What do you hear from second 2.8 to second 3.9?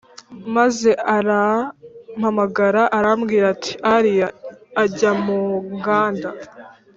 arambwira ati